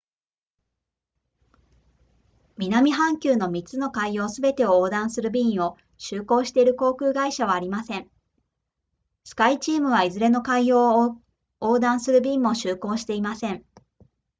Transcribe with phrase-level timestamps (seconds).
[2.57, 8.09] 南半球の3つの海洋すべてを横断する便を就航している航空会社はありません
[9.25, 11.17] スカイチームはいずれの海洋を
[11.61, 13.63] 横断する便も就航していません